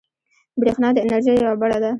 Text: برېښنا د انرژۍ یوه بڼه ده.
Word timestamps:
برېښنا 0.61 0.87
د 0.93 0.97
انرژۍ 1.03 1.33
یوه 1.41 1.55
بڼه 1.61 1.77
ده. 1.83 1.89